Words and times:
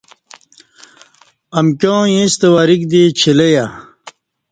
امکیاں 1.59 2.03
ایݩستہ 2.13 2.47
وریک 2.55 2.81
دی 2.91 3.03
چیلیہ 3.19 3.65